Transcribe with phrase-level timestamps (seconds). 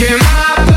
[0.00, 0.67] making my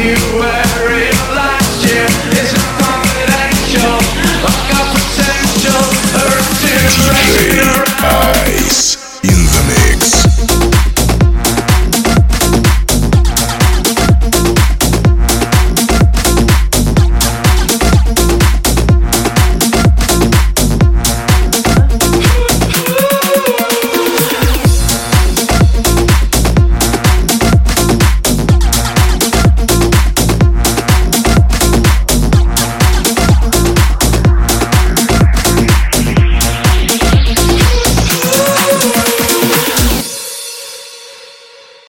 [0.00, 0.59] you